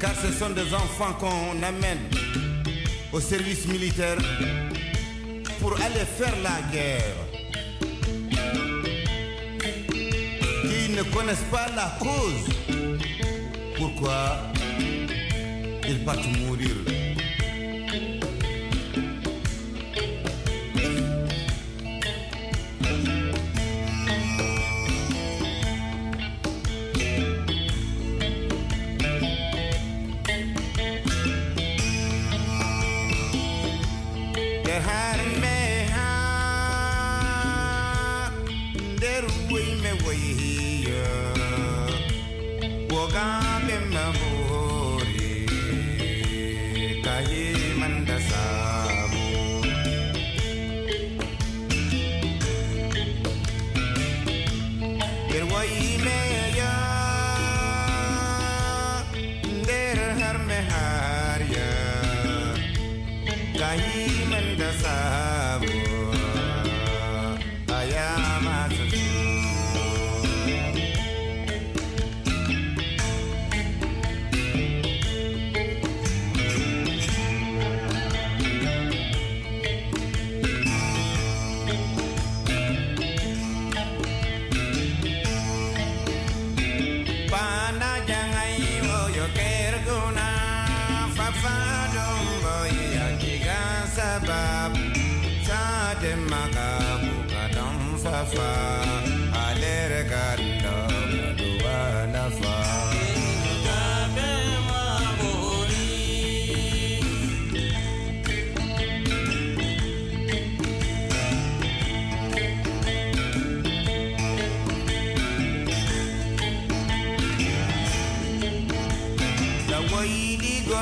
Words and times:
Car 0.00 0.14
ce 0.14 0.32
sont 0.32 0.50
des 0.50 0.72
enfants 0.74 1.12
qu'on 1.20 1.62
amène 1.62 2.08
au 3.12 3.20
service 3.20 3.66
militaire 3.66 4.16
pour 5.60 5.74
aller 5.74 6.06
faire 6.18 6.34
la 6.42 6.62
guerre. 6.72 7.16
Qui 10.62 10.92
ne 10.92 11.02
connaissent 11.14 11.48
pas 11.50 11.66
la 11.76 11.98
cause. 11.98 12.88
Pourquoi? 13.76 14.38
Ils 15.86 16.02
partent 16.04 16.26
mourir 16.38 16.76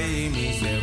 kape. 0.00 0.79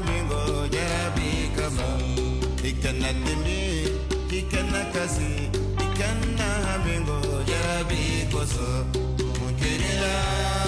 mingo 0.00 0.66
jarabikama 0.68 1.88
ikana 2.64 3.12
temi 3.24 3.88
ikana 4.38 4.84
kasi 4.92 5.50
ikana 5.84 6.78
mingo 6.84 7.18
jarabikoso 7.50 8.86
mukerila 9.40 10.61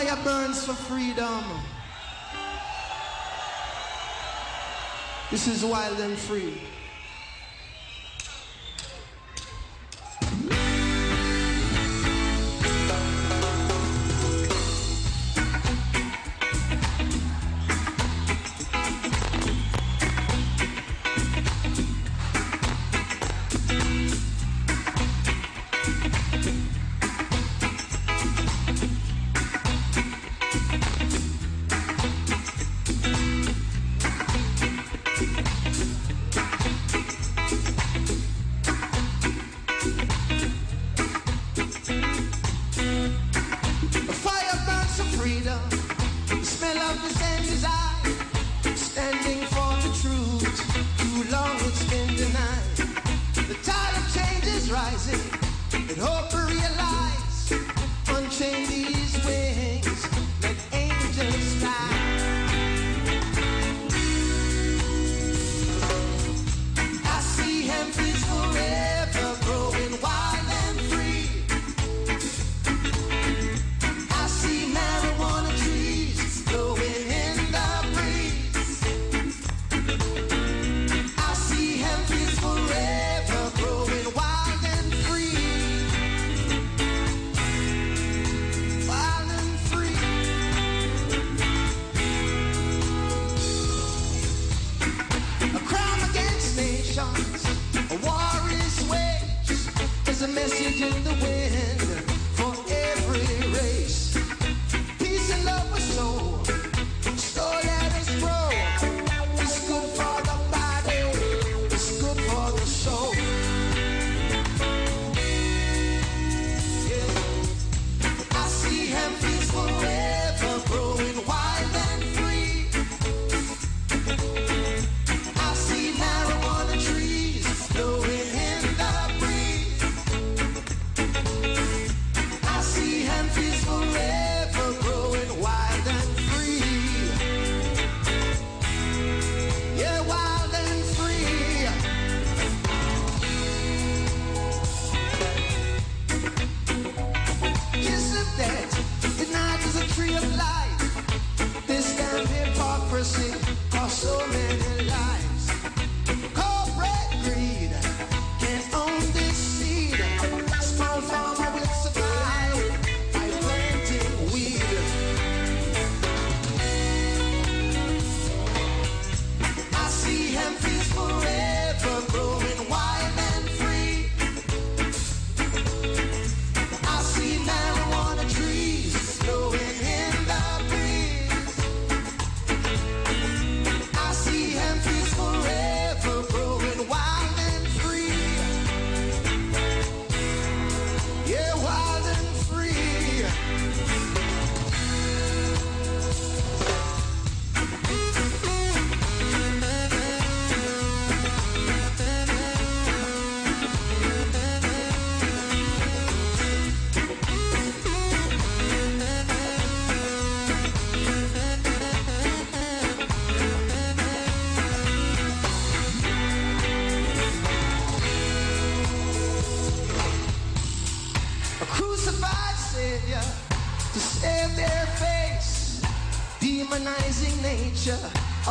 fire 0.00 0.16
burns 0.24 0.64
for 0.64 0.72
freedom. 0.72 1.44
This 5.30 5.46
is 5.46 5.64
wild 5.64 6.00
and 6.00 6.16
free. 6.16 6.69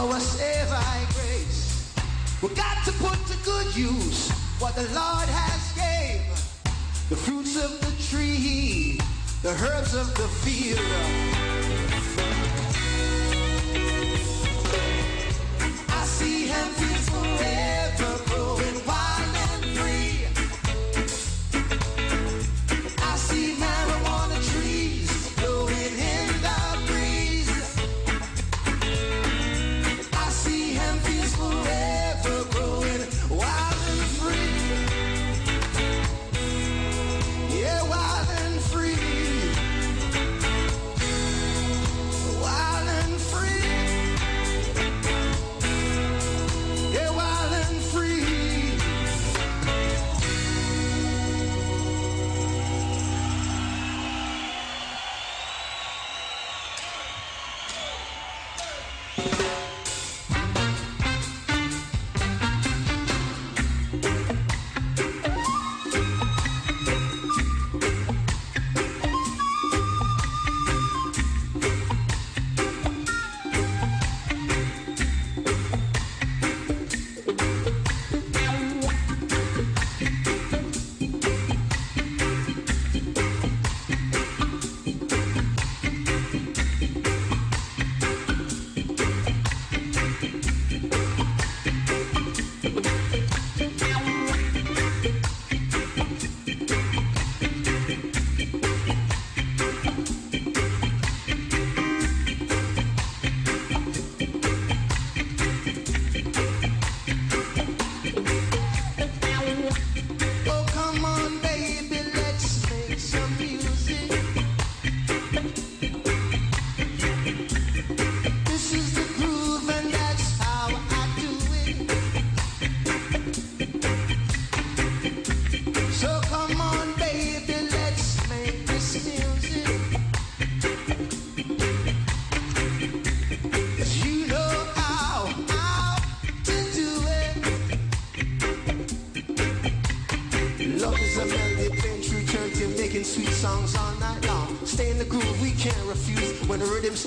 Oh, 0.02 0.08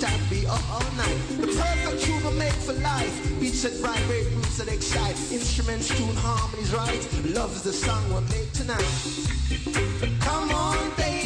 time, 0.03 0.21
be 0.29 0.45
up 0.49 0.61
all 0.73 0.97
night. 0.97 1.19
The 1.39 1.47
perfect 1.47 2.03
tune 2.03 2.25
will 2.25 2.33
make 2.33 2.53
for 2.67 2.73
life. 2.73 3.15
Beats 3.39 3.63
that 3.63 3.75
vibrate, 3.75 4.27
roots 4.35 4.59
that 4.59 4.67
excite. 4.67 5.17
Instruments 5.31 5.89
tune 5.97 6.17
harmonies 6.17 6.75
right. 6.75 7.03
Love 7.27 7.55
is 7.55 7.63
the 7.63 7.73
song 7.73 8.03
we'll 8.13 8.21
make 8.23 8.51
tonight. 8.53 8.85
Come 10.21 10.51
on, 10.51 10.91
baby. 10.97 11.22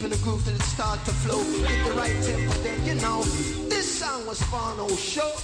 deep 0.00 0.04
in 0.04 0.18
the 0.18 0.24
groove 0.24 0.44
till 0.44 0.54
it 0.54 0.62
start 0.62 0.98
to 1.04 1.10
flow. 1.10 1.42
Get 1.62 1.84
the 1.86 1.92
right 1.92 2.22
tempo, 2.22 2.52
then 2.62 2.86
you 2.86 2.94
know 3.00 3.22
this 3.68 3.98
song 3.98 4.26
was 4.26 4.42
fun, 4.44 4.76
oh, 4.78 4.88
no 4.88 4.96
show. 4.96 5.39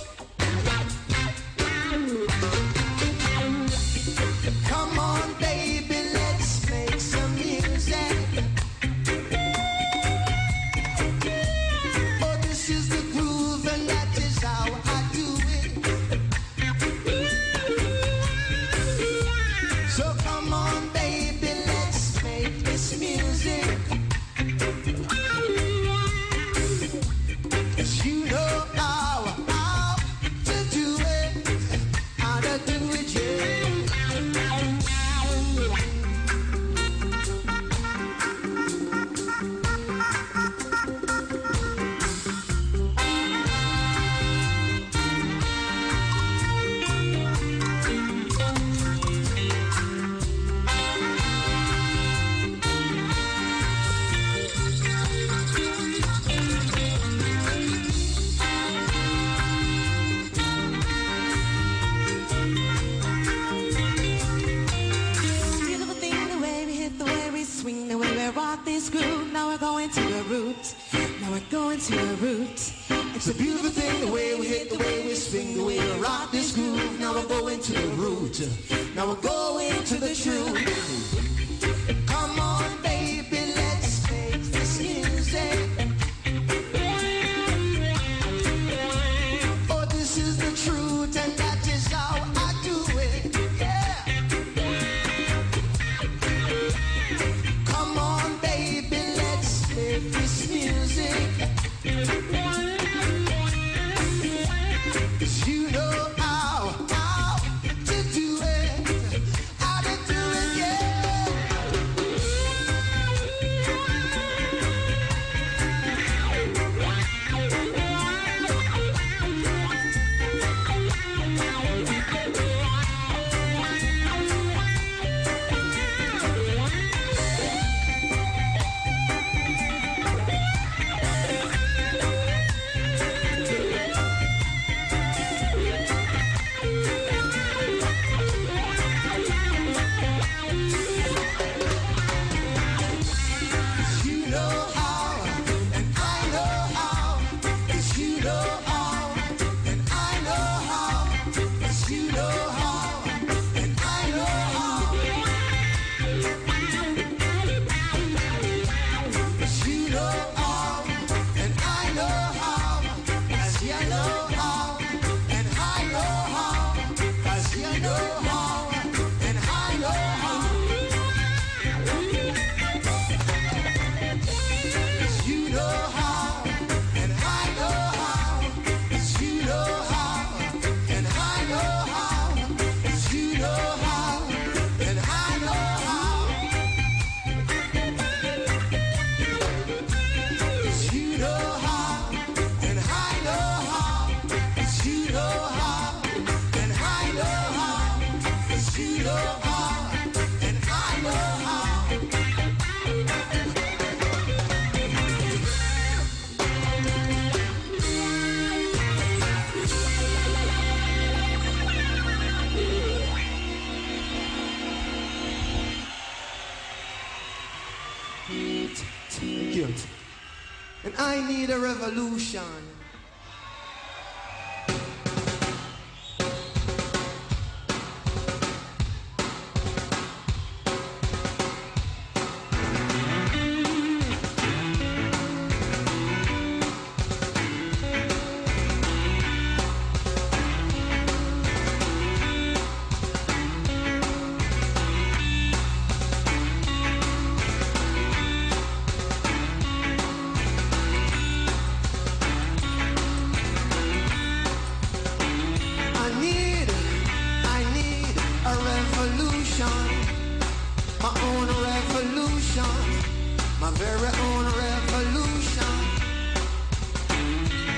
very 263.78 264.08
own 264.28 264.44
revolution. 264.46 265.74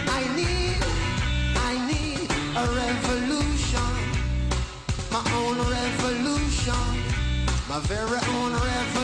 I 0.07 0.23
need, 0.37 0.79
I 1.71 1.73
need 1.91 2.31
a 2.55 2.65
revolution. 2.83 3.93
My 5.11 5.23
own 5.41 5.59
revolution. 5.59 6.87
My 7.69 7.81
very 7.81 8.21
own 8.37 8.53
revolution. 8.53 8.98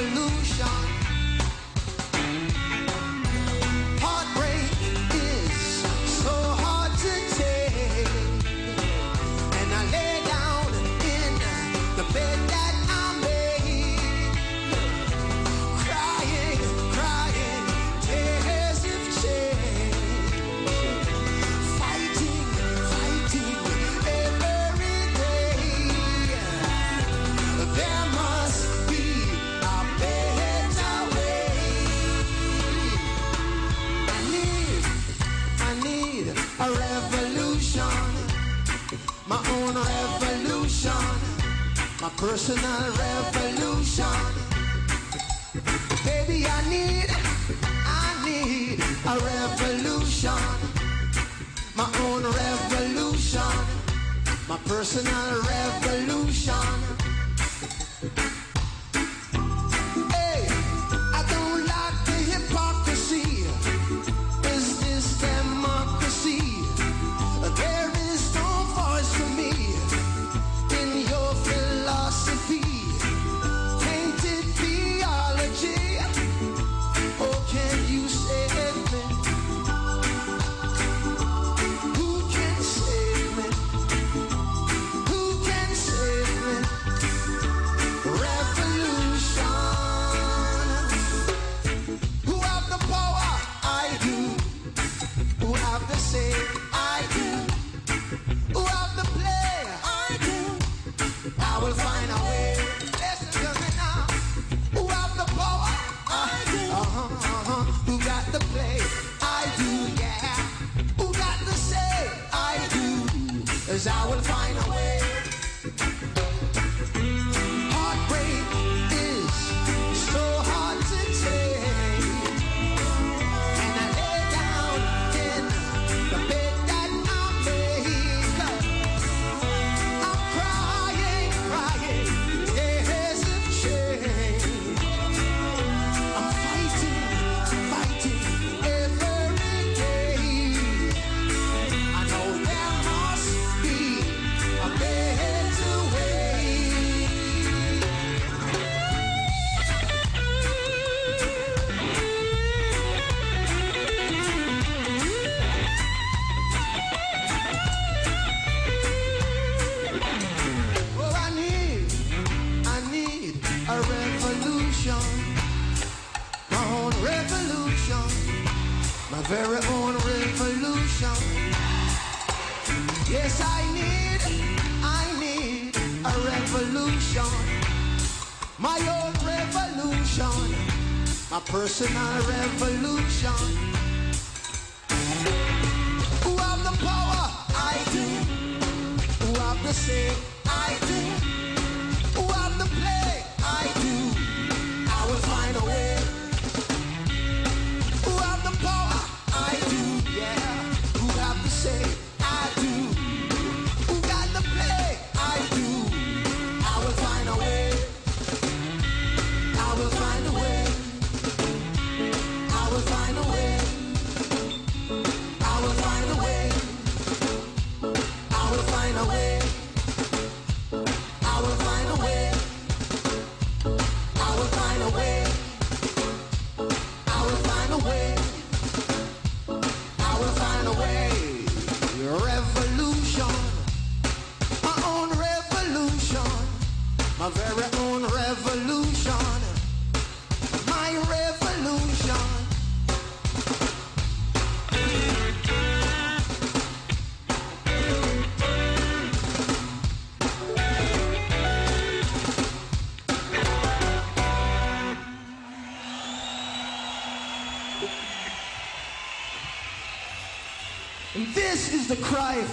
personal 42.16 42.92
revolution. 42.96 44.04
Baby, 46.04 46.46
I 46.46 46.68
need, 46.68 47.06
I 47.86 48.24
need 48.24 48.80
a 49.06 49.14
revolution. 49.18 50.42
My 51.76 51.88
own 52.06 52.22
revolution. 52.22 53.54
My 54.48 54.58
personal 54.66 55.42
revolution. 55.42 57.03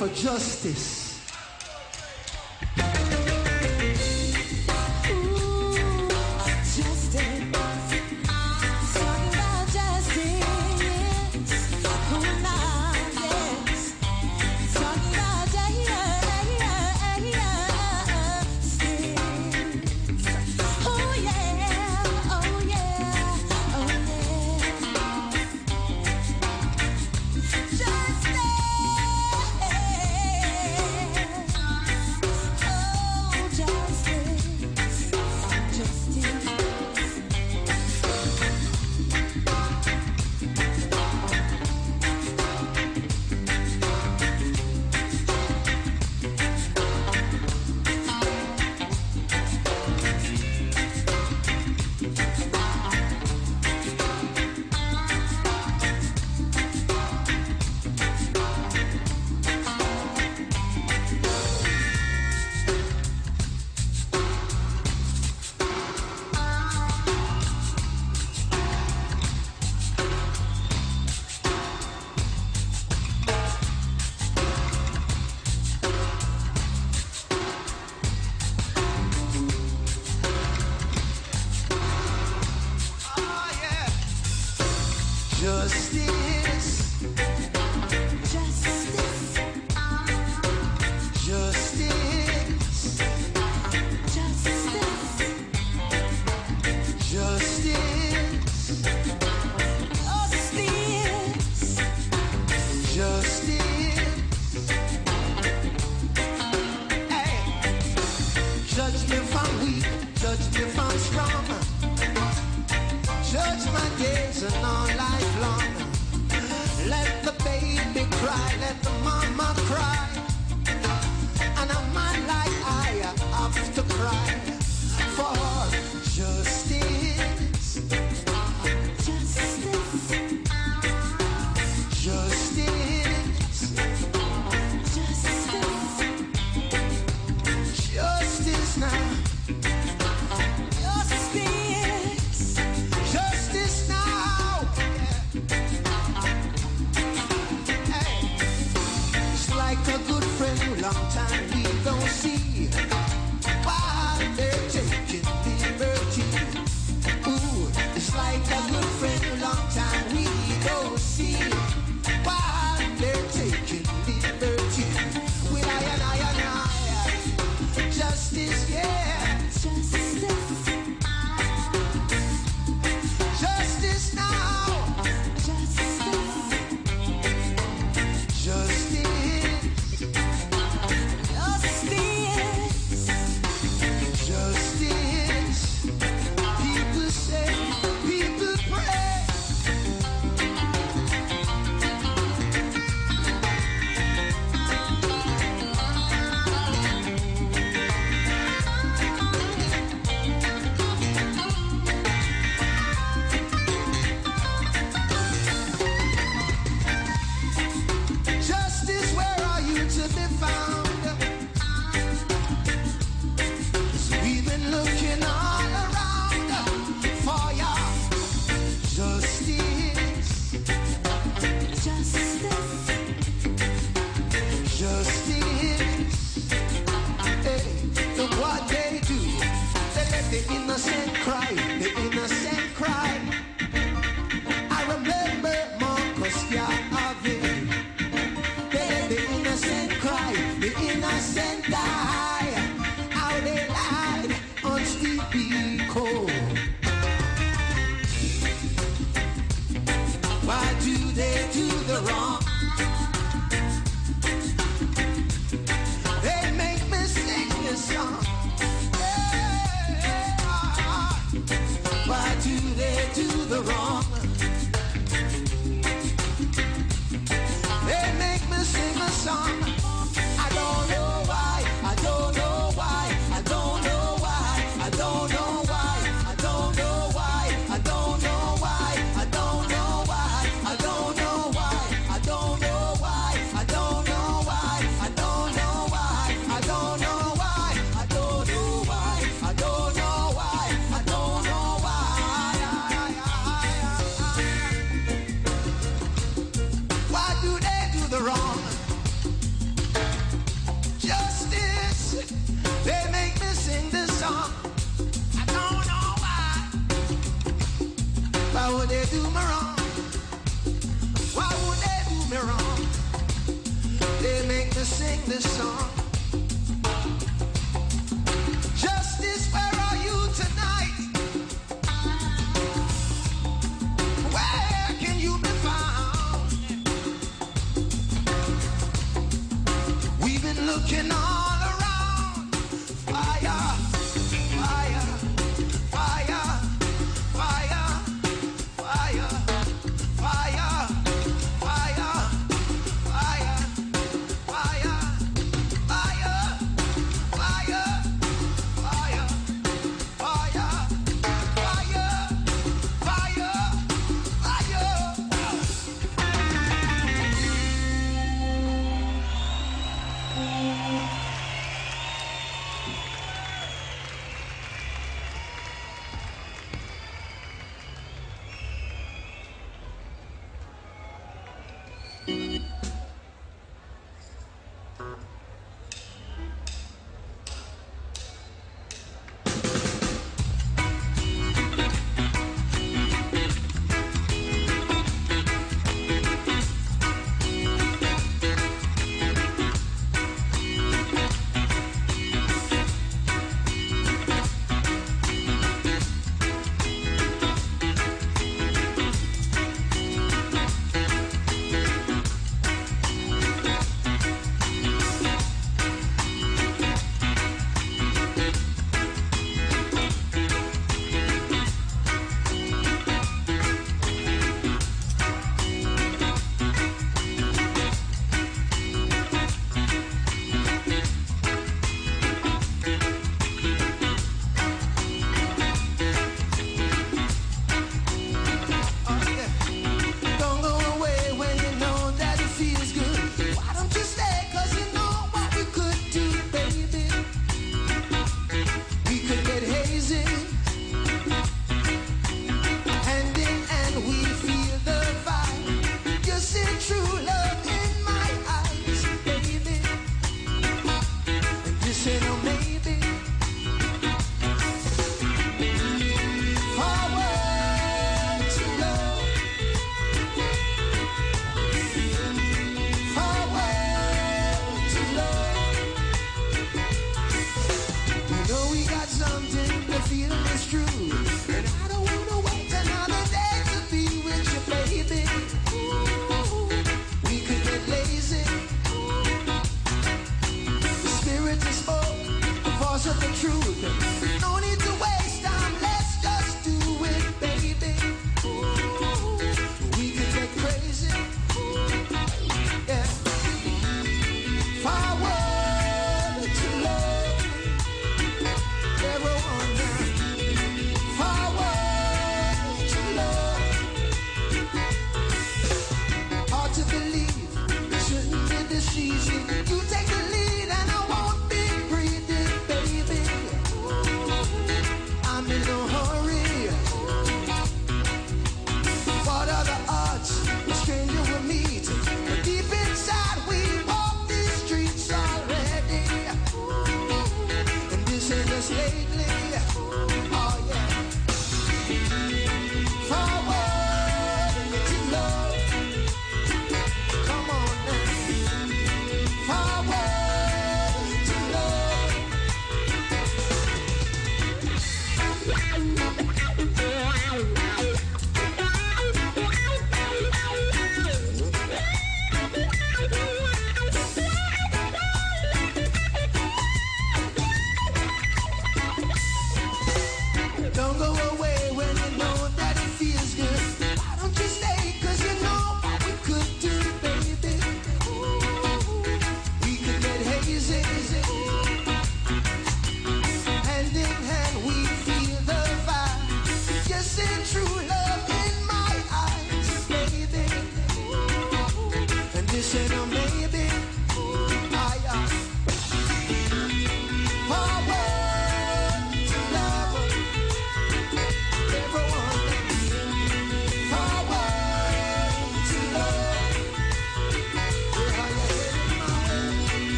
for 0.00 0.08
justice. 0.14 0.99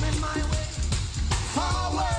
coming 0.00 0.20
my 0.20 0.34
way. 0.34 0.66
Forward. 1.54 2.15